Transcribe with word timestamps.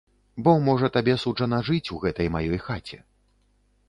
Бо 0.45 0.53
можа 0.69 0.87
табе 0.95 1.13
суджана 1.23 1.59
жыць 1.67 1.91
у 1.97 1.99
гэтай 2.05 2.31
маёй 2.37 2.59
хаце. 2.65 2.99